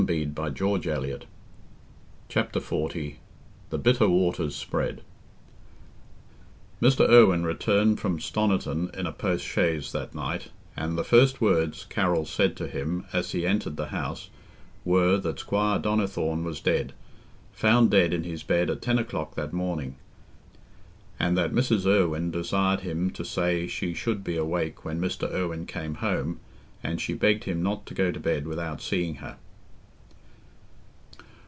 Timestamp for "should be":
23.93-24.35